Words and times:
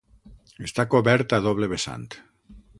Està 0.67 0.85
cobert 0.95 1.37
a 1.37 1.41
doble 1.49 1.71
vessant. 1.77 2.11